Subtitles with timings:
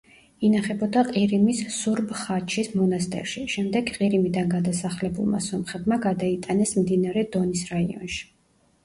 [0.47, 8.19] ინახებოდა ყირიმის სურბ-ხაჩის მონასტერში, შემდეგ ყირიმიდან გადასახლებულმა სომხებმა გადაიტანეს მდინარე დონის რაიონში.